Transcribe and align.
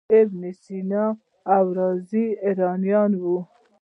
ابن 0.21 0.41
سینا 0.61 1.05
او 1.55 1.65
رازي 1.77 2.25
ایرانیان 2.45 3.11
وو. 3.21 3.37